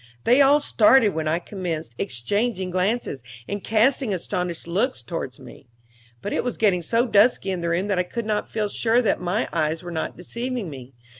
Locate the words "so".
6.81-7.05